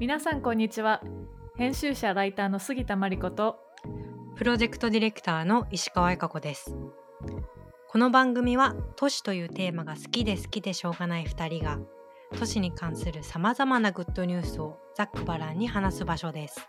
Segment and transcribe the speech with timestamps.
[0.00, 1.02] 皆さんこんにちは。
[1.56, 3.58] 編集者ライターの杉田真理子と
[4.36, 6.72] プロジェクトディレクターの石川恵香子です。
[7.88, 11.80] この番組は都市というテーマが好きで好きでしょうがない2人が
[12.38, 16.68] 都市に関するさまざまなグッドニュースをざっくばらんに話す場所です。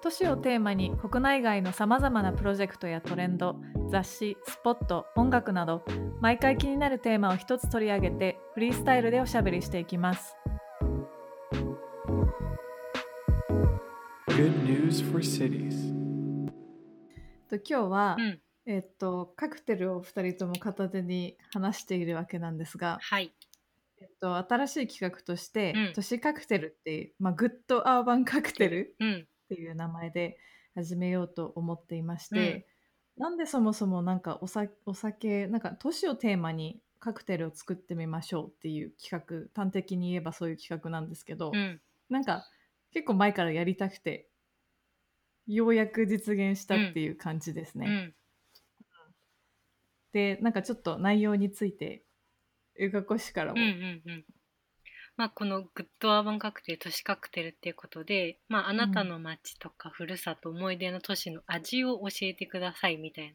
[0.00, 3.56] 都市をテーマに国内外のさまざまなプロジェクトやトレンド
[3.90, 5.82] 雑誌スポット音楽など
[6.20, 10.36] 毎回気になるテーマを一つ取り上げてフリースタイルでおしゃべりしていきます
[14.94, 15.92] Good news for cities.
[17.48, 18.40] と今日は、うん。
[18.66, 23.34] えっとカクテルを2人とも片手に話しているわけなんですが、はい。
[24.00, 25.92] えっと、新しい企画として、うん。
[25.94, 29.20] 都市カクテルっていう、まあ、グッドアーバンカクテルうん。
[29.22, 30.38] っていう名前で
[30.76, 32.68] 始めようと思っていまして、
[33.16, 41.80] なんでそもそもなんかおさお酒なんか都市をテーマにカクテルを作ってみましょうっていう企画端的に言えばそういう企画なんですけど、うん。
[42.10, 42.46] なんか
[42.92, 44.28] 結構前からやりたくて
[45.46, 47.86] ようやく実現したっていう感じですね。
[47.86, 48.14] うん。
[50.12, 52.04] でなんかちょっと内容について
[52.78, 54.24] うがこしからも、うんうんうん。
[55.16, 63.34] まあこのグッドアーバンカクテル都市カクテルっていうことでまああなたの街とかふるさと思い出の都市の味を教えてくださいみたいな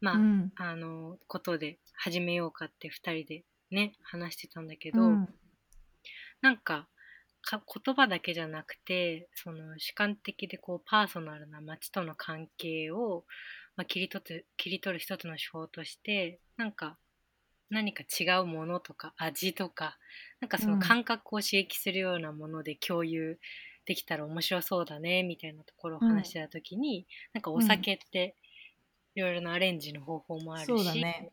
[0.00, 0.52] まあ、うん。
[0.56, 5.28] あのことで始めようかって2人でね話してたんだけど、うん。
[6.42, 6.88] なんか
[7.44, 13.24] か言葉だけじゃなくてその主観的でこうパーソナルな街との関係を、
[13.76, 16.96] まあ、切り取って切り取る一つの手法としてなんか
[17.70, 19.98] 何か違うものとか味とか
[20.40, 23.38] なんかその感覚を刺激するようなもので共有
[23.86, 28.34] できたら面白そうだねみたいなところを話してた時に、なんかお酒って
[29.14, 31.30] いろいろなアレンジの方法もあるし、そうだね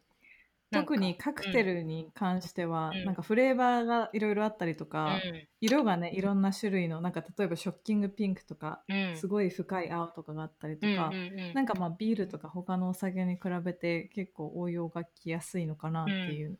[0.71, 3.05] 特にカクテルに関しては、うん。
[3.05, 5.47] なんかフレーバーがいろいろあったりとか、うん。
[5.59, 9.15] 色がねいろんな種類のなんか例えばショッキングピンクとか、うん。
[9.15, 11.53] すごい深い青とかがあったりとか、うんうんうん。
[11.53, 16.59] なんかまあビールとか他のお酒に比べて結構応用がきやすいのかなっていう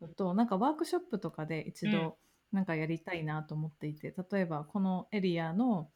[0.00, 1.90] のと、なんかワークショップとかで一うん。
[1.92, 2.18] 度
[2.52, 5.90] なんかやりたいなと思っていて例えばこのエリアの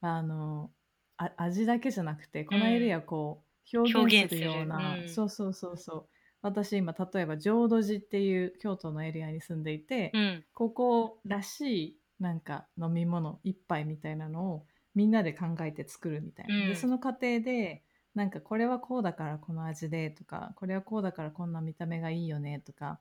[0.00, 0.70] あの
[1.16, 6.08] あ味だけじゃなくてこのエリアをこう表現するような、そうそうそうそう
[6.42, 10.44] 私今例えば浄土寺っていう京都のエリアに住んでいて、うん。
[10.54, 16.68] ここらしいなんか飲み物一杯みたいなのをみんなで考えて作るみたいな、うん。
[16.68, 17.82] でその過程で
[18.14, 22.98] なんかこれはこうだからこの味でとかこれはこうだからこんな見た目がいいよねとか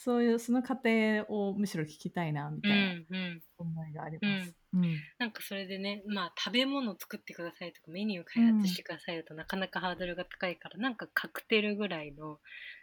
[0.00, 3.42] そういうその過程をむしろ聞きたいなみたいなうんうん。
[3.58, 4.54] 思いがあります。
[4.72, 4.96] うん。
[5.18, 5.32] なん。
[5.32, 12.38] かそれでね、まあ食べ物作ってくださいとかメニュー開発してくださいだとなかなかハードルが高いから、なんかカクテルぐらいの、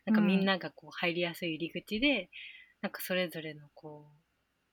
[0.05, 2.29] なんかみんながこう入りやすい入り口で、
[2.81, 4.21] なんかそれぞれのこう、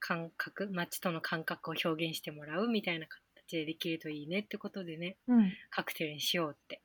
[0.01, 5.53] 感覚、街との感覚を表現してもらうみたいな形でできるといいねってことでね、うん。
[5.71, 6.83] カクテルにしようって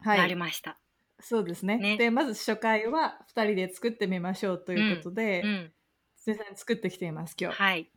[0.00, 0.80] はないりました。
[1.20, 5.72] そうですねねでまず初回は2人で作ってみましょうということで、うん。
[6.26, 7.56] 実際に作ってきています今日。
[7.56, 7.90] はい。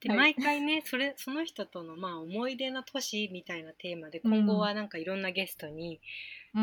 [0.00, 6.02] で、はい毎回ね、 それ、その人とのまあ思い出の都市みたいなテーマで、今後はなんかいろんなゲストに、うん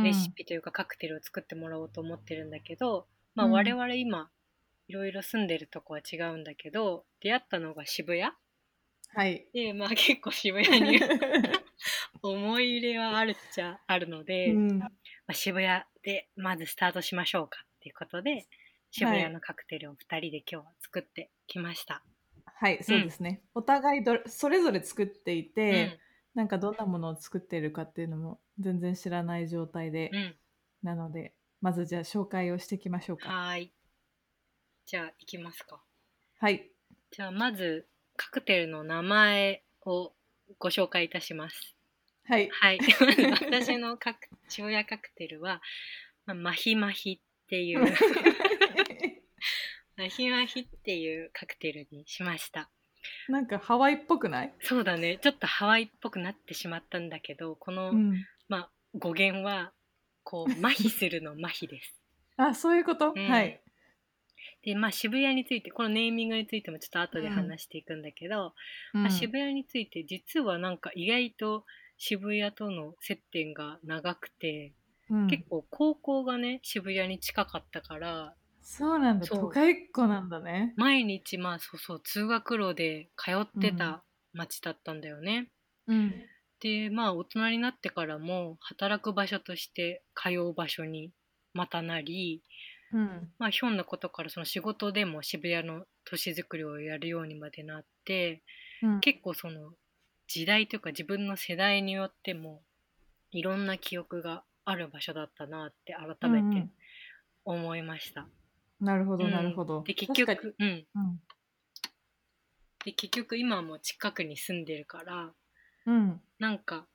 [0.03, 4.29] レシピというかカクテルを作ってもらおうと思ってるんだけど、まあ、うん我々今
[4.87, 8.31] いろいろ住んでるとこは違うんだけど出会ったのが渋谷？
[9.15, 9.47] はい。
[9.51, 10.99] でまあ結構渋谷に
[12.21, 14.89] 思い入れはあるっちゃあるので、うんま
[15.27, 18.47] あ、渋谷でまずスタートしましょうかっていうことで
[18.91, 22.03] 渋谷のカクテルを2人で今日は作ってきました。
[22.45, 23.41] はい、そうですね。
[23.55, 25.99] お互いどれそれぞれ作っていて、うん
[26.35, 30.35] なんかどんなものを作っているかっていうのも全然知らない状態で、うん、
[30.83, 33.27] なのでまずじゃあ紹介をしていきましょうか。
[33.27, 33.73] はーい
[34.85, 35.81] じゃあ行きますか。
[36.39, 36.71] はい。
[37.11, 40.13] じゃあまずカクテルの名前を
[40.57, 41.75] ご紹介いたします。
[42.29, 42.47] はい。
[42.51, 42.79] はい。
[43.41, 45.63] 私のカク渋谷カクテルは、
[46.27, 47.79] まあ、マヒマヒっていう、
[49.97, 52.69] マヒマヒっていうカクテルにしました。
[53.29, 55.17] なんかハワイっぽくない、そうだね。
[55.17, 59.73] ちょっとハワイっぽくなってしまったんだけど、この、うん、まあ、語源は、
[60.23, 61.95] こう、麻痺するの麻痺です。
[62.37, 63.59] あそういうこと、うんはい。
[64.61, 68.53] で、まあ、渋谷について、このネーミングについてもちょっと後で話していくんだけど、
[68.93, 71.65] うんまあ、渋谷について実はなんか意外と
[71.99, 74.73] 渋谷との接点が長くて、
[75.09, 75.27] うん。
[75.27, 79.27] 結構高校がね渋谷に近かったからそうなんだ。
[79.27, 80.73] 都会っ子なんだね。
[80.75, 84.03] 毎日まあそうそう通学路で通ってた
[84.33, 85.51] 町だったんだよね。
[85.87, 86.29] うん。
[86.59, 91.11] でまあ大人になってからも働く場所として通う場所に
[91.53, 92.43] またなり、
[92.91, 93.33] うん。
[93.39, 98.43] まあ、ひょんなことからその仕事でも渋谷の都市づくりをやるようにまでなって
[98.81, 99.01] うん。
[99.01, 99.73] 結構その
[100.29, 102.61] 時代というか自分の世代によっても
[103.31, 106.67] いろんな記憶がある場所だったなって改めて
[107.45, 108.27] 思いました。
[108.79, 109.31] なるほどうん。
[109.31, 109.81] なるほど。
[109.81, 110.37] で結確かに。
[110.37, 111.19] 局、うん、うん。
[112.85, 115.33] で結局今も近くに住んでるから
[115.87, 116.21] うん。
[116.37, 116.85] なんか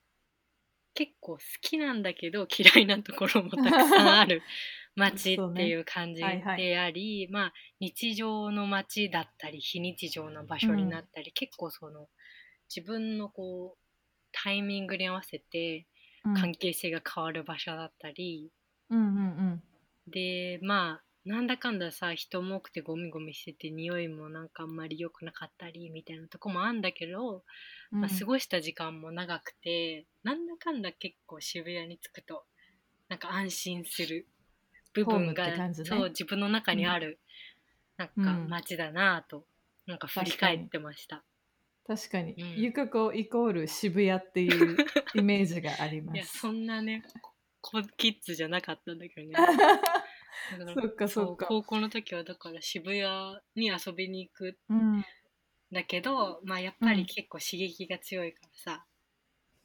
[0.94, 4.42] 結構好きなんだけど嫌いなところもたくさんある
[4.94, 6.62] 街っていう感じはいはい。
[6.62, 12.08] であり、まあ日常の街だったり非日常の場所になったり、結構その
[12.74, 13.78] 自分のこう
[14.32, 15.86] タイミングに合わせて
[16.24, 16.34] うん。
[16.34, 18.50] 関係性が変わる場所だったり、
[18.88, 19.62] うんうん
[20.08, 27.42] でまあなんだかんださ人も多くてゴミゴミしてて匂いもなんかあんまり良くなかったりみたいなとこもあんだけど、
[27.92, 28.00] うん。
[28.00, 32.44] まあ、過ごした時間も長くてなんだかんだ結構渋谷に着くと
[33.08, 34.26] なんか安心する
[34.92, 35.72] 部分が、ね。
[35.84, 37.18] そう自分の中にある、
[37.96, 38.48] なんかうん。
[38.48, 39.44] 街だなぁと
[39.86, 41.24] なんか振り返ってました。
[41.86, 44.76] 確かに、うんゆかこイコール渋谷っていう
[45.14, 46.38] イメージがありまいやす。
[46.38, 47.02] そんなね
[47.60, 49.34] こキッズじゃなかったんだけどね。
[50.74, 53.02] そっかそっか高校の時はだから渋谷
[53.54, 55.04] に遊びに行くうん、ん
[55.72, 58.86] だけど、まあやっぱり結構刺激が強いからさ、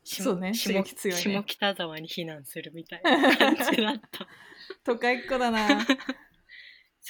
[0.03, 4.27] 下そうね下刺激強いね下北沢に避難するみたいな感じだった。
[4.83, 5.85] 都会っ子だな。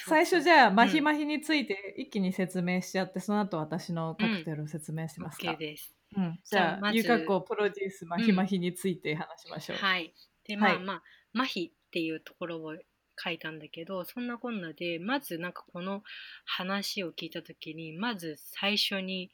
[0.05, 5.51] 最初じゃゃあ、マヒマヒについて一気に説明しちゃって、その後私のカクテルを説明しますか。
[5.51, 5.93] OK です。
[6.15, 9.77] うん、じゃあ、じゃあまずゆかこプロデュースマヒマヒについて話しましょう。
[9.77, 10.13] はい。
[10.47, 11.03] で、まあはいまあ、
[11.33, 12.75] 麻痺っていうところを
[13.23, 16.03] 書いたんだけど、そんなこんなで、まずなんかこの
[16.45, 19.31] 話を聞いたときに、まず最初に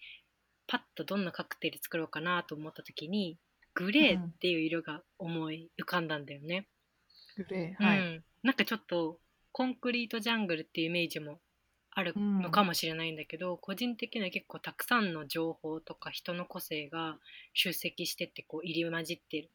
[0.68, 3.38] パッとどんなカクテル作ろうかなと思ったときに、
[3.74, 6.68] グレーっていう色が思い浮かんだんだよね。
[7.38, 8.00] グレー、はい。
[8.00, 8.24] うん。
[8.44, 9.20] なんかちょっと
[9.56, 11.40] コンクリートジャングルっていうイメージも
[11.90, 17.20] あるのかもしれないんだけど、個人的には結構たくさんの情報とか人の個性が
[17.54, 19.50] 集積してってこう入り混じってる。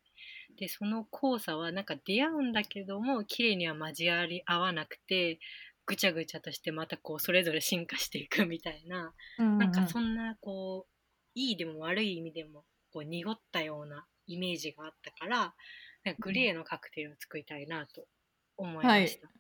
[0.56, 5.38] でその交差はなんか出会うんだけども綺麗には交わり合わなくて
[5.84, 10.90] ぐちゃぐちゃとしてまたこうそれぞれ進化していくみたいな、うんなんかそんなこう
[11.34, 15.54] いいでも悪い意味でもこう濁ったようなイメージがあったから
[16.04, 18.06] なんかグレーのカクテルを作りたいなと
[18.56, 19.26] 思いました。
[19.26, 19.39] はい。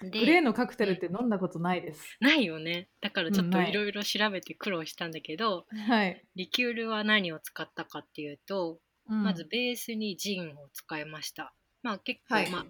[0.00, 2.16] でグレーのカクテルって飲んだことないです。
[2.20, 2.88] ないよね。
[3.00, 3.72] だからちょっとい。
[3.72, 6.24] ろいろ調べて苦労したんだけど、はい。
[6.36, 8.78] リキュールは何を使ったかっていうと、
[9.08, 9.24] うん。
[9.24, 11.52] まずベースにジンを使いました。
[11.82, 12.50] まあ結構、はい。
[12.50, 12.64] まあ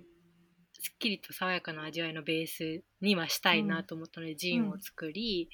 [0.81, 5.51] すっきりと爽やかな味わいのベースにはしたいなと思ったので、ジンを作り、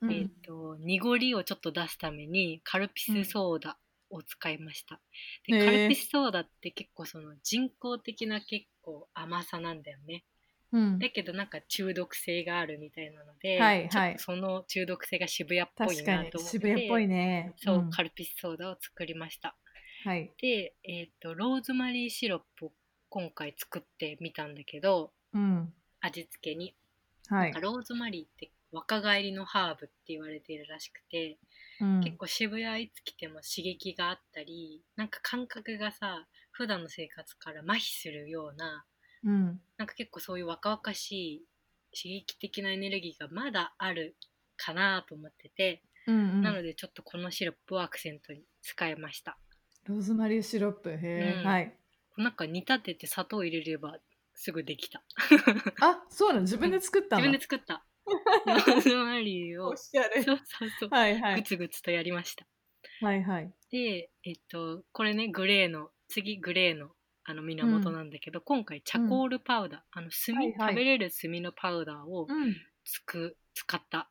[0.00, 0.12] うん。
[0.12, 3.78] えっ、と濁りをちょっと出すためにカルピスソーダ
[4.10, 5.00] を使いました、
[5.46, 10.24] でカルピスソーダって結構その人工的な結構甘さなんだよね
[10.72, 17.54] うんだけどなんか中毒性があるみたいなので、はいはいその中毒性が渋谷っぽいなと思って渋谷っぽいね。
[17.58, 19.54] そう、んカルピスソーダを作りました
[20.04, 20.32] はい。
[20.40, 22.72] で、えっとローズマリーシロップを
[23.10, 25.72] 今回作ってみたんだけどうん。
[26.00, 26.74] 味付けに、
[27.28, 27.52] はい。
[27.52, 31.38] ローズマリーって若返りのハーブって言われているらしくて、
[31.80, 38.84] うん結構渋谷いつ来ても刺激があったりなんか感覚がさ普段の生活から麻痺するような
[39.24, 39.60] うん。
[39.76, 41.42] なんか結構そういう若々しい
[41.94, 44.16] 刺激的なエネルギーがまだある
[44.56, 46.42] かなと思ってて、うんうん。
[46.42, 49.36] なのでちょっとこのシロップをアクセントに使いました
[49.84, 50.90] ローズマリーシロップ。
[50.90, 51.74] へえ、うんはい。
[52.16, 53.96] なんか煮立てて砂糖入れれば
[54.34, 55.02] すぐできた
[55.80, 56.42] あ、そうなの？
[56.42, 57.22] 自分で作ったの？
[57.22, 57.84] 自分で作った
[58.46, 60.22] ローズマリーをおしゃれ。
[60.22, 61.36] そうそうそう、はいはい。
[61.36, 62.46] グツグツとやりました
[63.00, 63.52] はいはい。
[63.70, 66.88] でえっとこれねグレーの次グレーの
[67.24, 72.56] あの源なんだけど、今回チャコールパウダー、あの炭、はいはい食べれる炭のパウダーをうん。
[72.84, 74.10] つく使った、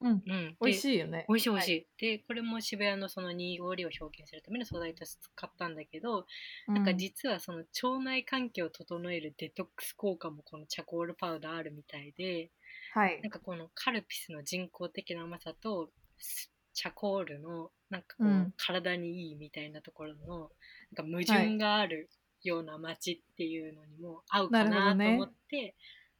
[0.00, 0.10] うん。
[0.10, 1.24] うん、美味いしいよね。
[1.28, 1.86] 美味しい美味しい、い。
[1.98, 6.26] でこれも渋谷のその濁りを表現するための素材として使ったんだけど、
[6.66, 12.50] ななんか実はその腸内環境を整えるデトックス効果もこのチャコールパウダーあるみたいで
[12.94, 13.30] はいなん。
[13.30, 20.50] かこのカルピスの人工的な甘さとスチャコールのなんかこう、うん体にいいみたいなところの
[20.96, 22.08] なんか矛盾がある
[22.42, 25.74] ような街っていうのにも合うかなと思って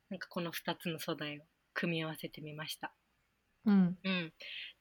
[0.09, 1.43] なんかこの2つの素材を
[1.75, 2.93] 組み合わせてみました。
[3.67, 3.99] うん。
[4.03, 4.33] うん、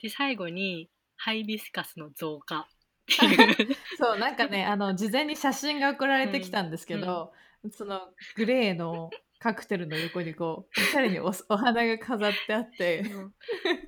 [0.01, 2.67] で最後にハイビスカスの増加
[3.97, 7.33] そう、なんかね、あの、事前に写真が送られてきたんですけど、
[7.71, 8.01] その
[8.35, 13.33] グレーのカクテルの横にこう、おしゃれにおお花が飾ってあって、うん。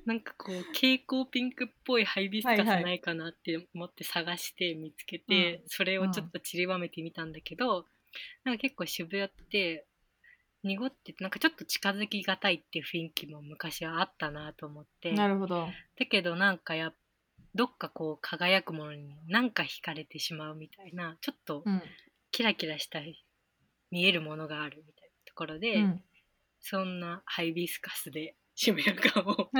[0.06, 5.68] なんかこう蛍光ピンクっぽいハイビスカスはいはいないかなって思って探して見つけて、うん。
[5.68, 7.84] それをちょっと散りばめてみたんだけど、
[8.44, 9.86] なんか結構渋谷って
[10.62, 15.12] 濁っててなんかちょっと近づきがたいっていう雰囲気も昔はあったなと思って。
[15.12, 15.68] なるほど。
[15.98, 16.94] だけどなんかやっ
[17.54, 21.82] どっかこう輝くものになんか惹かれてしまうみたいなちょっとうん。
[22.34, 23.00] キラキラした
[23.90, 24.91] 見えるものがあるみ
[25.32, 26.02] ところで、うん。
[26.60, 29.50] そんなハイビスカスで渋谷感を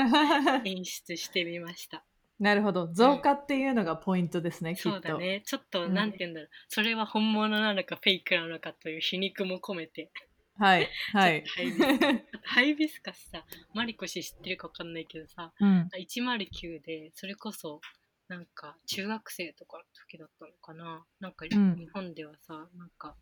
[0.65, 2.05] 演出してみました。
[2.39, 2.93] なるほど。
[2.93, 4.91] 増加っていうのがポイントですね、きっと。
[4.91, 5.43] そうだね。
[5.45, 5.95] ちょっとうん。
[5.95, 10.11] なんて言うんだろう、それは本物なのかフェイクなのかという皮肉も込めて。
[10.59, 11.45] はいはい。
[12.45, 15.89] ハイビスカスさマリコ氏知ってるか分かんないけどさうん。
[15.93, 17.81] 109でそれこそ
[18.29, 21.05] なんか中学生とかの時だったのかな。
[21.21, 21.77] なんかうん。
[21.77, 23.17] 日本ではさ、なんか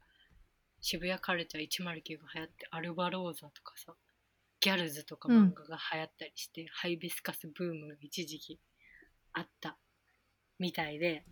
[0.81, 3.95] 渋谷カルチャー109が流行ってアルバローザとかさ
[4.61, 8.61] ギャルズとか漫画が流行ったりして、ハイビスカスブームが一時期
[9.33, 9.79] あった
[10.59, 11.25] みたいで、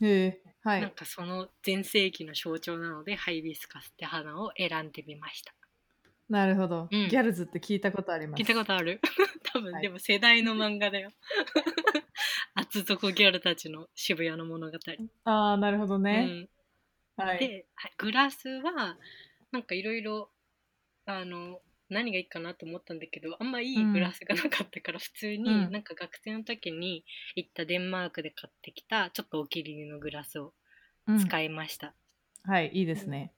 [0.63, 5.53] はなんいかその全盛期の象徴なのでハイビスカスって花を選んでみました。
[6.31, 7.09] なるほど、うん。
[7.09, 8.41] ギャルズって聞いたことあります。
[8.41, 9.01] 聞いたことある。
[9.53, 9.83] 多分、はい。
[9.83, 11.11] でも世代の漫画だよ。
[12.55, 14.79] 厚底ギャルたちの渋谷の物語、
[15.25, 16.49] ああなるほどね、
[17.19, 17.25] うん。
[17.25, 17.39] はい。
[17.39, 18.97] ではいグラスは
[19.53, 20.31] なんかいろいろ
[21.07, 25.73] あの何がいいかなと思ったんだけどあんまいいグラスがなかったから普通に、うん。
[25.73, 30.53] なんか学生の時に行ったデンマークで買ってきたちょっとお気に入りのグラスを
[31.07, 31.19] うん。
[31.19, 31.95] 使いました、
[32.45, 33.33] はいいいですね、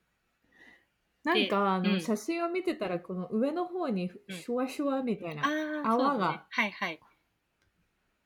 [1.22, 2.00] なんかあの、うん。
[2.00, 4.36] 写真を見てたらこの上の方にうん。
[4.36, 5.44] シュワシュワみたいな、
[5.84, 6.32] 泡が。
[6.32, 6.40] ね。
[6.50, 7.00] はいはい。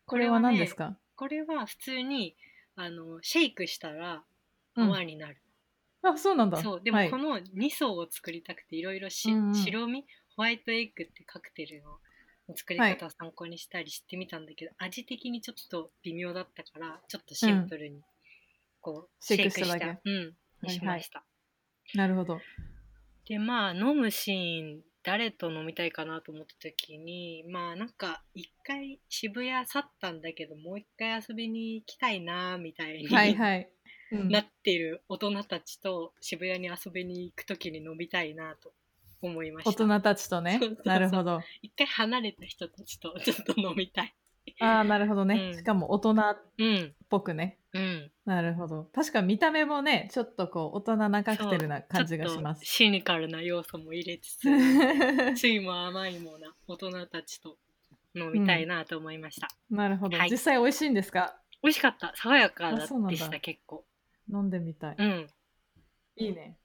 [0.07, 2.37] これは何ですか、これは普通に
[2.77, 4.25] あのシェイクしたら
[4.77, 4.85] うん。
[4.87, 5.37] 泡になる、
[6.13, 6.63] あそうなんだ。
[6.63, 7.11] そうでもはい。
[7.11, 9.55] この2層を作りたくていろいろし、うんうん。
[9.55, 10.05] 白身？
[10.37, 11.99] ホワイトエッグってカクテルの
[12.57, 18.03] 作り方を参考にしたりしてみたんだけど、味的にちょっと微妙だったからちょっとシンプルに
[18.81, 20.01] こう、シェイクしただけ。
[20.05, 21.23] うんにしました、
[21.95, 22.41] なるほど。
[23.29, 33.67] でまあ飲むシーン誰と飲みたいかなと思った時にまあなんか一回渋谷去ったんだけどもう一回遊びに行きたいなみたいに、はいはい、うん
[34.13, 38.73] なってる大人たちと渋谷に遊びに行く時に飲みたいなと
[39.23, 39.71] 思いました。
[39.71, 40.61] 大人たちとね。
[40.85, 41.41] なるほど。
[41.63, 44.15] 一回離れた人たちとちょっと飲みたい。
[44.61, 45.59] ああなるほどね、うん。
[45.59, 47.59] しかも大人っうんぽくね。
[47.73, 48.11] うん。
[48.27, 48.85] なるほど。
[48.95, 52.65] 確か見た目もねちょっとこう大人なカクテルな感じがします。
[52.65, 54.43] シニカルな要素も入れつつ
[55.41, 57.57] 酸いも甘いもな大人たちと
[58.15, 60.31] 飲みたいなと思いました、なるほど、はい。
[60.31, 61.37] 実際美味しいんですか？
[61.63, 62.13] 美味しかった。
[62.15, 62.73] 爽やか
[63.09, 63.85] でした結構
[64.33, 65.27] 飲んでみたい、うん。
[66.17, 66.57] いいね。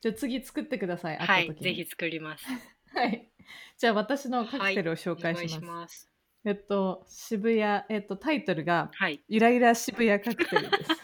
[0.00, 2.44] じゃあ次作ってくださいはいぜひ作ります。
[2.94, 3.28] はい。
[3.76, 6.10] じゃあ私のカクテルを紹介します,、します。
[6.44, 9.22] えっと渋谷えっとタイトルがはい。
[9.28, 10.90] ゆらゆら渋谷カクテルです。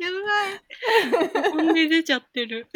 [0.00, 1.50] やばい。
[1.52, 2.66] 本音出ちゃってる。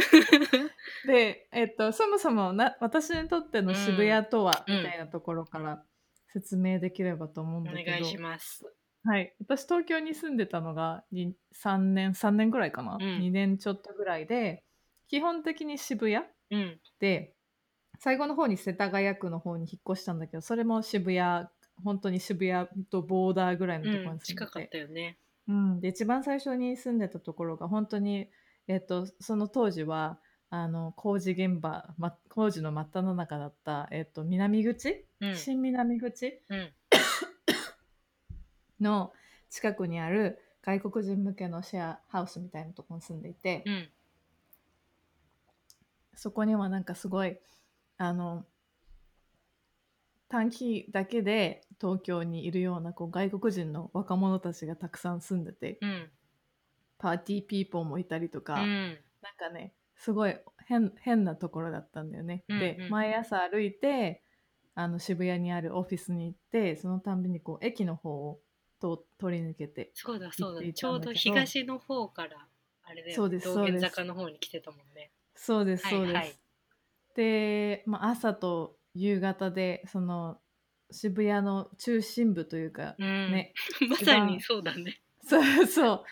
[1.06, 4.76] で、えっと、そもそもな私にとっての渋谷とは、うん。
[4.78, 5.84] みたいなところから
[6.32, 8.64] 説明できればと思うんおだけど、願いします
[9.08, 13.20] はい、私東京に住んでたのがに3年3年ぐらいかな、うん。
[13.20, 14.62] 2年ちょっとぐらいで
[15.08, 16.78] 基本的に渋谷うん。
[17.00, 17.32] で
[17.98, 21.48] 最後の方に世田谷区の方に引っ越したんだけどそれも渋谷
[21.82, 25.16] 本当に渋谷とボーダーぐらいのところうんに住んでて、近かったよね。
[25.48, 28.28] うん、で一番最初に住んでたところが本当に、
[28.66, 30.18] えっと、その当時は
[30.50, 35.36] あの工事現場、ま、工事の真っ只中だった、えっと、南口、うん。
[35.36, 36.42] 新南口？
[36.50, 36.72] うん
[38.80, 39.12] の
[39.50, 43.88] 近くにある外国人向けのシェアハウスみたいなところに住んでいて、うん。
[46.14, 47.38] そこにはなんかすごい
[47.96, 48.44] あの
[50.28, 56.10] 短期だけで東京にいるようなこう外国人の若者たちがたくさん住んでてうん。
[56.98, 58.98] パーティーピーポーもいたりとか、うん。
[59.22, 62.44] なんかねすごい変変なところだったんだよね。
[62.48, 62.90] うんでうん。
[62.90, 64.22] 毎朝歩いて
[64.74, 68.40] あの渋谷にあるオフィスに行ってそのたんびにこう駅の方を
[68.80, 70.72] と通り抜けてそうだそうだ。
[70.72, 72.46] ちょうど東の方から
[72.84, 75.10] あれだよそうです道そうです玄坂の方に来てたもんね。
[75.34, 75.88] そうです。
[75.88, 76.14] そうです。
[76.14, 76.38] はいはい
[77.18, 80.38] で、まあ、朝と夕方でその
[80.92, 83.32] 渋谷の中心部というか、うん。
[83.32, 83.52] ね
[83.90, 85.00] まさにそうだね。
[85.24, 86.04] そうそう。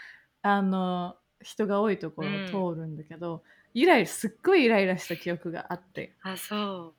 [0.42, 2.28] あの人が多いところ
[2.70, 6.14] を通るんだけど、イライラすっごいイライラした記憶があって。
[6.22, 6.94] あそ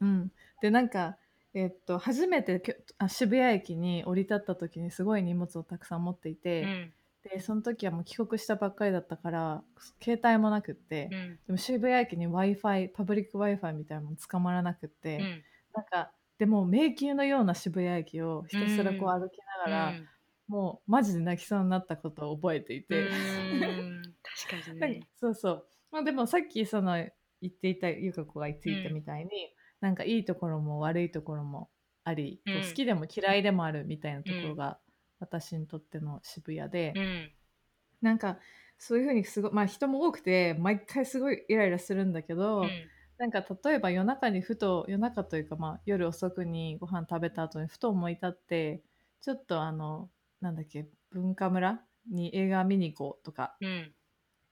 [0.00, 1.18] うん、でなんか、
[1.54, 6.92] えっと初めてきょあ渋谷駅に降り立った時にすごい荷物をたくさん持っていうて、うん。
[7.22, 9.62] でその時はもう帰国したばっかりだったから
[10.02, 11.38] 携帯もなくって、うん。
[11.46, 15.42] でも渋谷駅に w i f i パブリック w i f i みたいなのも捕まらなくって、うん。
[15.74, 20.08] なんかでも迷宮のような渋谷駅をひたすらこううん歩きながら、うん。
[20.48, 23.02] もうマジで泣きそうになったことを覚えていて。
[23.02, 24.02] うん。
[24.48, 25.00] 確かにね。
[25.16, 29.30] そうそう、まあ、でもさっきその言っていたゆか子が言っていたみたいに、
[29.80, 31.70] なんかいいところも悪いところも
[32.04, 34.78] あり、こううん好きでも嫌いでもあるみたいなところが
[35.18, 37.30] 私にとっての渋谷で、うん。
[38.02, 38.38] なんか
[38.78, 42.70] そういうふうにすごいまあ人も多くて毎回すごいイライラするんだけど、うん。
[43.18, 48.82] なんか例えば夜中にふと夜中というかまあ夜遅くにご飯食べた後にふと思い立って
[49.20, 50.10] ちょっとあの
[50.40, 53.94] なんだっけ文化村に映画見に行こうとかうん。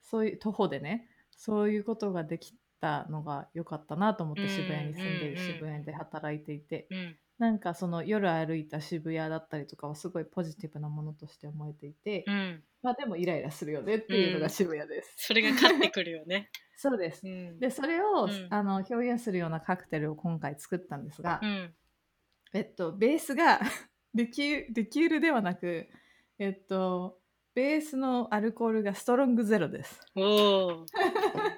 [0.02, 7.16] そういう徒歩でねそういうことができたのが良かったなと思ってうん渋谷に住んでうんうん渋谷で働いていてうん。
[7.38, 12.62] なんかその夜歩いた渋谷だったりとかはすごいポジティブなものとして思えていて、うん。
[12.82, 15.14] まあでもイライラするよねっていうのが渋谷です。
[15.16, 16.50] それが勝ってくるよね。
[16.76, 17.60] そうですうん。
[17.60, 21.74] でそれを、うんあの表現するようなカクテルを今回作ったんですが、うん。
[22.54, 23.60] えっとベースが
[24.14, 25.88] リキュリキュールではなく
[26.40, 27.20] えっと
[27.54, 30.00] ベースのアルコールがストロングゼロです。
[30.16, 30.86] おお。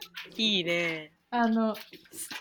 [0.36, 1.12] いいね。
[1.30, 1.82] あのス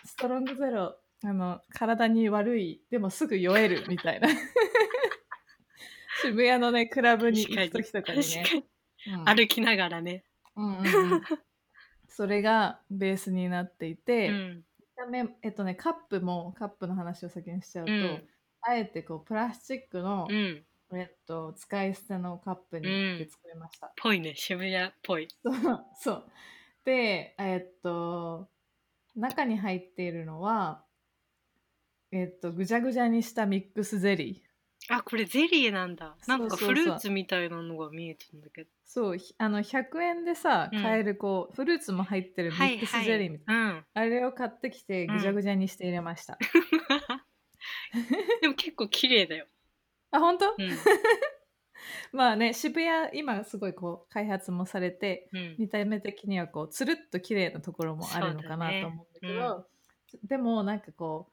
[0.06, 4.30] ストロングゼロあの体に悪いでもすぐ酔えるみたいな
[6.22, 8.66] 渋谷のねクラブに行く時とかにね
[9.08, 10.24] うん歩きながらね。
[10.56, 11.22] うんうんうん
[12.08, 14.66] それがベースになっていて、うん。
[15.42, 18.28] えっとねカップもカップの話を先にしちゃうと、うん
[18.62, 20.66] あえてこうプラスチックの、うん。
[20.92, 23.94] えっと、使い捨てのカップにで作りました。
[23.96, 24.34] ぽいね。
[24.36, 25.28] 渋谷っぽい。
[25.96, 26.32] そう
[26.89, 28.50] でえっと
[29.15, 30.84] 中に入っているのは
[32.12, 36.15] えっとぐちゃぐちゃにしたミックスゼリーあ、これゼリーなんだ。
[36.25, 38.69] なんかフルーツみたいなのが見えてるんだけど。
[38.86, 43.86] そうひあの100円でさうん買えるこう、フルーツも入ってるミックスゼリーみたいな、うん。
[43.93, 46.39] あれを買ってきてうんぐちゃぐちゃにして入れました、
[48.41, 49.46] でも結構綺麗だよ。
[50.10, 50.67] あ本当、うん。
[52.12, 55.55] まあね渋谷今すごいこう開発もされてうん。
[55.58, 59.67] 見た目的にはこうつるっと綺麗なところもあるのかなと思うんだけど
[60.23, 61.32] でもなんかこ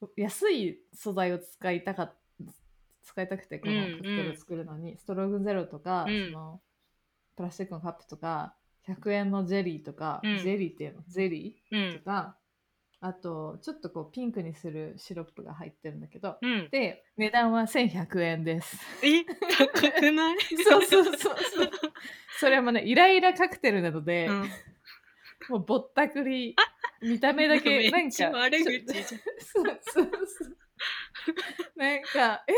[0.00, 2.14] う安い素材を使いたかっ
[3.06, 6.32] 使いたくてこのうんカクテルを作るのに、ストロングゼロとか、うん。
[6.32, 6.60] その
[7.36, 8.54] プラスチックのカップとか
[8.88, 10.38] 100円のジェリーとか、うん。
[10.38, 11.78] ジェリーっていうのゼリうん。
[11.78, 12.36] ーとか、
[13.06, 16.68] あとちょっとこうピンクにするシロップが入ってるんだけどうん。
[16.70, 18.76] で値段は1100円です。
[19.02, 20.36] え、高くない？
[20.68, 21.36] そうそうそうそう。
[22.40, 24.40] それもね、イライラカクテルなので、うん。
[25.48, 26.56] もうぼったくり、
[27.00, 29.04] 見た目だけ、 めなんか、悪口じゃん。
[29.04, 30.56] そうそうそう。
[31.76, 32.52] なんか、え、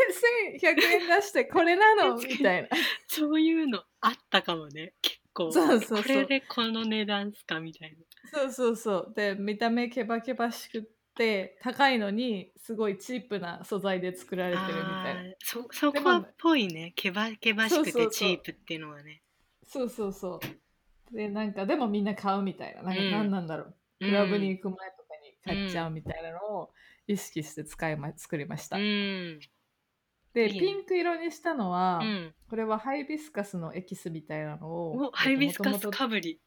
[0.59, 2.17] 1100円出してこれなの？
[2.17, 2.69] みたいな。
[3.07, 4.95] そういうのあったかもね。
[5.03, 5.53] 結構。
[5.53, 7.97] そうそうそうこれでこの値段っすかみたい
[8.33, 8.41] な。
[8.41, 9.13] そうそうそう。
[9.15, 10.83] で、見た目ケバケバしくっ
[11.15, 15.23] て、高いのに、すごいチープな素材で作られてるみたいな。
[15.39, 16.93] そそこはっぽいね。
[16.97, 19.23] けばけばしくてチープっていうのはね。
[19.65, 20.41] そうそうそ
[21.13, 21.17] う。
[21.17, 22.83] で、なんか、でもみんな買うみたいな。
[22.83, 23.75] なんかうん何なんだろう。
[24.01, 26.71] クラブに行く前とかに買っちゃうみたいなのを
[27.07, 28.77] 意識して使いま、作りました。
[28.77, 29.41] うん。
[30.35, 32.35] で、ピンク色にしたのは、うん。
[32.49, 36.41] これはハイビスカスのエキスみたいなのをお、ハイビスカスかぶり。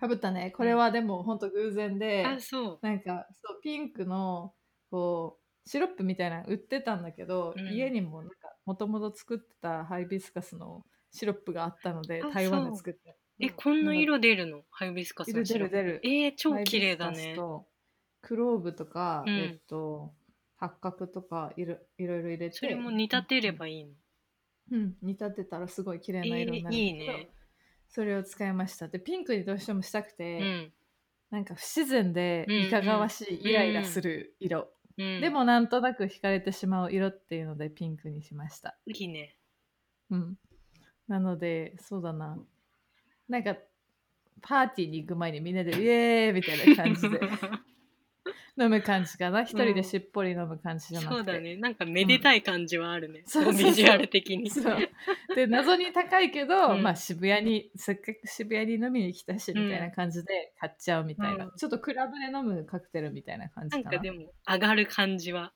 [0.00, 0.50] かぶったね。
[0.50, 2.78] これはでも本当偶然で、あ、そう。
[2.82, 4.52] なんかそうピンクの
[4.90, 7.72] こうシロップみたいなの売ってたんだけど、うん。
[7.72, 13.16] 家にもなんかもともと作ってたハイビスカスのシロップがあったのであ台湾で作って。
[13.38, 14.62] え、こんな色出るの？
[14.70, 15.76] ハイビスカスのシロップ。
[15.76, 16.00] る出る。
[16.02, 17.36] えー、超綺麗だね。
[18.22, 19.34] クローブとか、うん。
[19.36, 20.12] えっと
[20.62, 22.56] 八角とかいろいろいろ入れて。
[22.56, 23.90] それも煮立てればいいの？
[24.70, 27.28] うん、煮立てたらすごい綺麗えな色になー、るいいね。
[27.88, 28.86] それを使いました。
[28.86, 30.72] でピンクにどうしてもしたくて、うん。
[31.30, 32.66] なんか不自然でうんうん。
[32.68, 38.78] いかがわしい、イライラする色、うん、でもなんとなく惹かれてしまう色っていうのでピンクにしました。
[38.86, 39.36] いいね。
[40.10, 40.38] うん。
[41.08, 42.38] なのでそうだな。
[43.28, 43.56] なんか
[44.40, 47.20] パーティーに行く前にみんなでイエーイみたいな感じで
[48.56, 49.42] 飲む感じかな？
[49.42, 51.56] 一人でしっぽり飲む感じじゃなくて、そうだね。
[51.56, 53.22] なんかめでたい感じはあるね。
[53.26, 53.64] そうそうそう。
[53.64, 54.50] ビジュアル的に。
[54.50, 54.78] そう。
[55.34, 56.82] で謎に高いけど、うん。
[56.82, 61.50] まあ渋谷にせっかく渋谷に飲みに来たしみたいな感じで買っちゃうみたいな、うん。
[61.56, 63.84] ちょっとクラブで飲むカクテルみたいな感じかな。
[63.84, 65.52] なんかでも上がる感じは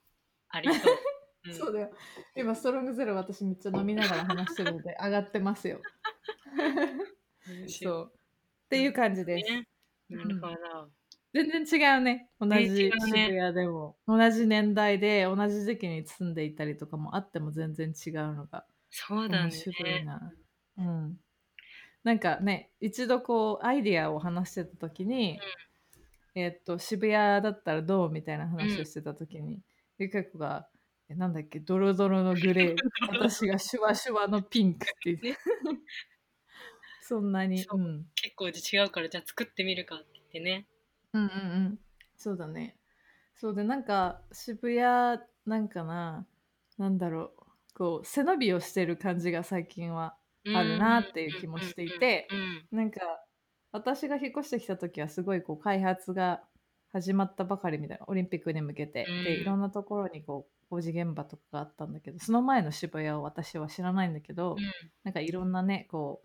[0.48, 0.94] ありそう。
[1.46, 1.54] うん。
[1.54, 1.90] そうだよ。
[2.34, 5.80] 今ストロングゼロ私めっちゃ飲みながら話してるので 上がってますよ。
[7.68, 8.12] そう。
[8.66, 9.68] っていう感じです、ね。
[10.08, 10.90] なるほど。
[11.36, 12.30] 全然違うね。
[12.40, 13.36] 同じ渋ね。
[13.38, 19.50] 谷でも、同じ年代で同じ時期に住んでいたりとかもあっても全然違うのがそうだね。
[19.50, 20.32] 面白いな、
[20.78, 21.18] うん。
[22.04, 25.38] なんかね一度こうアイディアを話してた時に、
[26.34, 29.60] えっと渋谷だったらどうみたいな話をしてた時に、
[29.98, 30.66] ゆか子が
[31.08, 32.76] えなんだっけドロドロのグレー。
[33.20, 35.38] 私がシュワシュワのピンクって言ってね
[37.02, 37.70] そんなに結
[38.34, 40.66] 構違うからじゃあ作ってみるかって言ってね。
[41.16, 41.28] うんうんう
[41.70, 41.78] ん。
[42.16, 42.76] そうだね。
[43.36, 46.26] そうでなんか渋谷なんかな
[46.78, 50.16] なんだろうこう背伸びをしてる感じが最近は
[50.54, 52.28] あるなっていう気もしていて
[52.72, 53.00] うんなんか
[53.72, 56.40] 私が引っ越してきた時はすごいこう開発が
[56.92, 59.24] 始まったばかりみたいなオリンピックに向けて、うん。
[59.24, 64.62] でいろんなところにこう工事現場とかがあったんだけどその前の渋谷を私は知らないんだけど、うん。
[65.04, 66.22] なんかいろんなねこ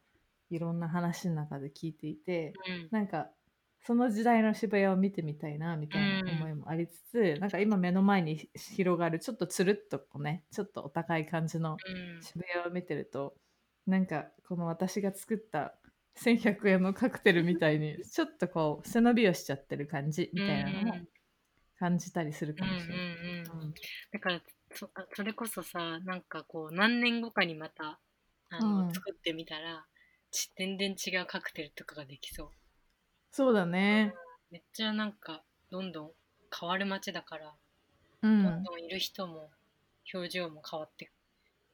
[0.49, 2.88] ういろんな話の中で聞いていてうん。
[2.91, 3.27] なんか
[3.83, 12.21] その時代の渋谷を見てみたいなみたいな思いもありつつ、なんか今目の前に広がるちょっとつるっとこうねちょっとお高い感じのうん。
[12.21, 13.33] 渋谷を見てると
[13.87, 15.73] なんかこの私が作った
[16.15, 21.07] 1100円のカクテルみたいに ちょっとこう背伸びをしちゃってる感じみたいなのも
[21.79, 23.05] 感じたりするかもしれない。
[23.05, 23.73] うんうんうんうん。
[24.11, 24.41] だから
[25.13, 27.99] それこそさなんかこう何年後かにまた
[28.49, 28.93] あの、うん。
[28.93, 29.87] 作ってみたら
[30.29, 32.61] ち全然違うカクテルとかができそう
[33.31, 34.13] そうだね。
[34.51, 35.41] めっちゃなんか
[35.71, 36.11] どんどん
[36.59, 37.53] 変わる街だから、う
[38.21, 39.49] どんん、どんいる人も
[40.13, 41.09] 表情も変わって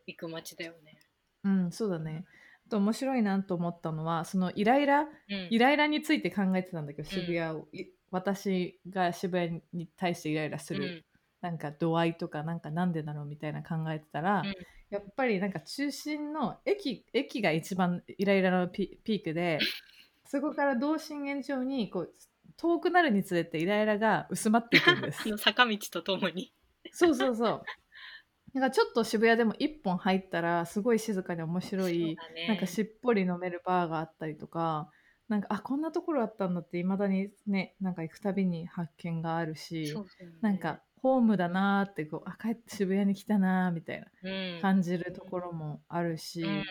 [0.06, 1.00] いく街だよね。
[1.44, 2.26] うん、そうだね。
[2.68, 5.48] あと面白いなと思ったのはそのイライラうん。
[5.50, 7.12] イライラについて考えてたんだけどうん。
[7.12, 11.04] 渋谷を、い私が渋谷に対してイライラする、うん。
[11.42, 14.54] なんか度合いとかなんかなんでだろうみたいな考えてたら、うん。
[14.90, 19.60] やっぱりなんか中心の駅駅が一番イライラのピピークで
[20.28, 22.14] そこから同心円状にこう
[22.58, 25.24] 遠くなるにつれてイライラが薄まっていくんです。
[25.26, 26.54] あの坂道とともに。
[26.92, 27.64] そうそうそう。
[28.54, 32.48] なんかちょっと渋谷でも一本入ったらすごい静かで面白い、ね。
[32.48, 34.90] なんかしっぽり飲めるバーがあったりとか
[35.28, 40.30] なんかあこんなところあったんだっていまだにねなんか行くたびに発見があるし、ね。
[40.42, 44.62] なんかホームだなーってこうあ帰って渋谷に来たなーみたいなうん。
[44.62, 46.64] 感じるところもあるし、うんうん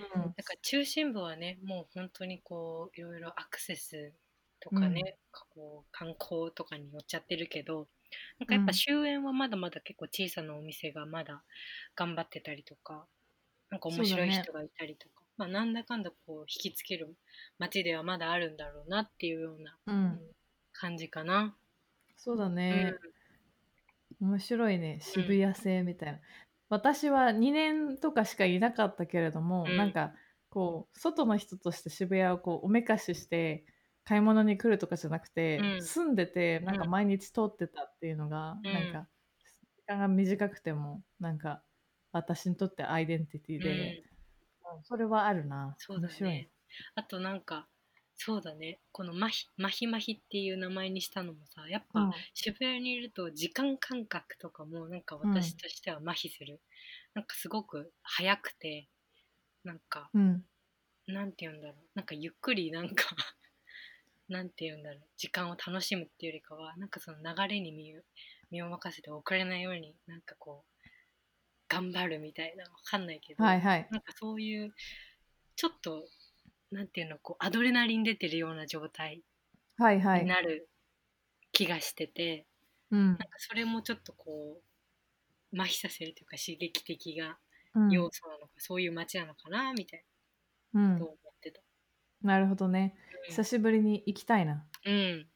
[0.00, 0.36] なん。
[0.44, 4.14] か中心部はねもう本当にこういろいろアクセス
[4.60, 5.18] とかね、
[5.54, 7.88] こう観光とかに寄っちゃってるけど
[8.38, 11.44] なんかやっぱ終焉はまだまだ結構小さなお店がまだ
[11.94, 13.06] 頑張ってたりとか
[13.70, 17.16] なんか面白い人がいたりとか、まあなんだかんだこう引きつける
[17.58, 20.26] 街ではまだあるんだろうなっていうようなうん。
[20.72, 21.56] 感じかな。
[22.16, 22.98] そうだうね、
[24.20, 24.98] 面白いね。
[25.00, 26.20] 渋谷製みたいな、
[26.68, 29.76] 私は2年とかしかいなかったけれども、うん。
[29.76, 30.12] なんか
[30.50, 33.64] こう外の人として渋谷をこうおめかしして
[34.04, 35.82] 買い物に来るとかじゃなくて、うん。
[35.82, 38.72] 住んでてなんか毎日通ってたっていうのが、うん。
[38.72, 39.08] なんか
[39.76, 41.62] 時間が短くてもなんか
[42.12, 43.62] 私にとってアイデンティティうん。
[43.62, 45.74] で、うんそれはあるな。
[45.78, 46.30] そうだ面白い。
[46.32, 46.50] ね。
[46.96, 47.68] あとなんか
[48.18, 48.78] そうだね。
[48.92, 52.12] このマヒマヒマヒっていう名前にしたのもさやっぱ、うん。
[52.34, 56.60] 渋谷にいると時間感覚とかもなんか私としては麻痺する、
[57.14, 58.88] なんかすごく早くて
[59.64, 60.44] なんかうん。
[61.06, 61.76] なんて言うんだろう。
[61.94, 63.14] なんかゆっくりなんか
[64.28, 65.02] なんて言うんだろう。
[65.16, 68.02] 時間を楽しむっていうよりかはなんかその流れに身を
[68.50, 70.86] 身を任せて遅れないようになんかこう
[71.68, 72.64] 頑張るみたいな。
[72.64, 73.88] わかんないけど、はいはい。
[73.90, 74.74] なんかそういう
[75.56, 76.08] ちょっと
[76.70, 79.22] なんていうのこうアドレナリン出てるような状態
[79.78, 80.68] はいはい、になる
[81.52, 82.46] 気がしてて、
[82.90, 83.06] うん。
[83.08, 84.60] なんかそれもちょっとこ
[85.52, 87.38] う麻痺させるというか刺激的な
[87.74, 87.90] うん。
[87.90, 90.04] 要素なのか、そういう街なのかなみたい
[90.74, 90.92] うん。
[90.94, 91.60] なと思ってた。
[92.22, 92.94] なるほどね。
[93.28, 94.64] 久しぶりに行きたいな。
[94.84, 95.26] うん、うん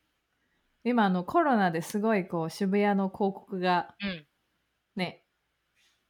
[0.83, 4.27] 今あのコロナですごいこう渋谷の広告がうん。
[4.97, 5.23] ね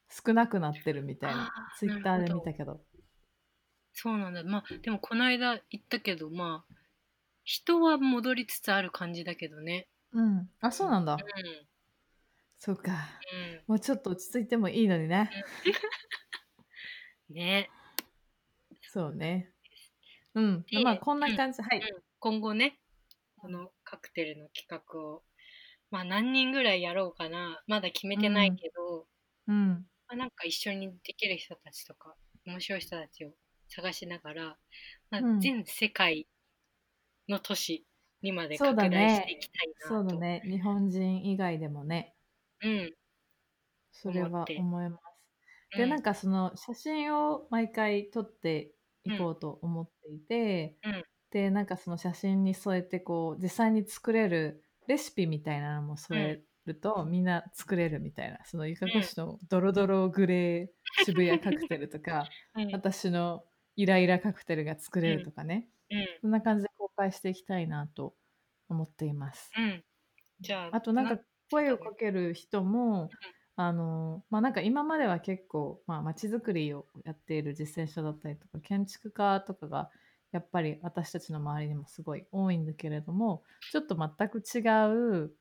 [0.09, 1.51] 少なくなってるみたいな。
[1.79, 2.81] ツイッターで見たけど
[4.03, 4.43] そうなんだ。
[4.45, 6.75] まあでもこの間行ったけどまあ
[7.45, 9.89] 人は戻りつつある感じだけどね。
[10.13, 10.49] うん。
[10.63, 11.19] あそうなんだ、う
[12.59, 12.93] そうか。
[12.93, 12.95] ん。
[13.67, 15.31] もうちょっと落ち着いてもいいのにね。
[17.29, 17.69] うん、ね。
[18.91, 19.51] そうね。
[20.35, 20.65] うん。
[20.71, 22.03] でまあこんな感じ、はい、うん。
[22.21, 22.79] 今後ね
[23.37, 25.23] このカクテルの企画を
[25.91, 27.63] まあ何人ぐらいやろうかな。
[27.67, 29.07] まだ決めてないけど、
[29.47, 29.87] うん。
[30.09, 32.15] まあ、なんか一緒にできる人たちとか
[32.47, 33.33] 面白い人たちを
[33.71, 34.57] 探しながら、
[35.11, 35.41] まあうん。
[35.41, 36.27] 全世界
[37.29, 37.87] の都市
[38.23, 39.89] にまでそうだ拡大しねていきたいなと。
[39.89, 40.43] そうだね。
[40.45, 42.15] 日本人以外でもね。
[42.63, 42.95] うん。
[43.93, 44.99] それは思いま
[45.73, 45.79] す。
[45.79, 48.73] で、なんかその写真を毎回撮って
[49.05, 51.05] いこうと思っていて、うん。
[51.31, 62.73] でなんかその写真に添えてこう実際に作れるレシピみたいなのも添えると、みんな作れるみたいなそのゆかこしのドロドログレー渋谷カクテルとかうん、 うん。
[62.73, 63.45] 私の
[63.77, 66.07] イライラカクテルが作れるとかね、うん。
[66.21, 68.15] そんな感じで公開していきたいなと
[68.69, 69.51] 思っています。
[69.57, 69.85] うん。
[70.41, 73.11] じゃあ、あとなんか声をかける人も、
[73.57, 79.91] あのまあなんか今までは結構まあ街づくりをやっている実践者だったりとか建築家とかが
[80.33, 84.61] やっぱり私たちの周りにもすごい多いんだけれどもちょっと全く違
[85.25, 85.33] う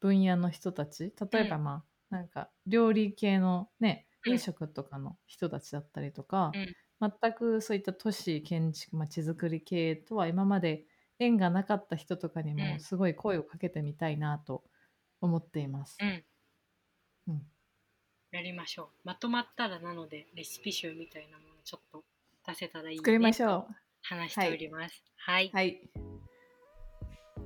[0.00, 4.32] 分野の人たち例えばうんまあなんか料理系のねうん。
[4.32, 10.84] 飲食とかの人たちだったりとか、うん全くそういった都市建築まちづくり系とは今まで
[11.18, 14.64] 縁がなかった人とかにうんもすごい声をかけてみたいなと
[15.20, 15.96] 思っています。
[16.00, 16.24] うん。
[17.28, 17.42] うん
[18.32, 18.86] やりましょう。
[19.04, 22.04] まとまったらなので、レシピ集みたいなものちょっと
[22.46, 23.68] 出せたらいいね作りましょと
[24.02, 25.02] 話しております。
[25.16, 25.50] はい。
[25.52, 25.56] う。
[25.56, 25.80] はい、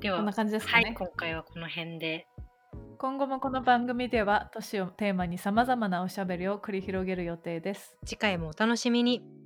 [0.00, 0.84] では、こんな感じですかね。
[0.84, 2.26] はい、今回はこの辺で。
[2.98, 7.96] 今後もこの番組では都市をテーマにさまざまなおしゃべりを繰り広げる予定です。
[8.04, 9.43] 次回もお楽しみに。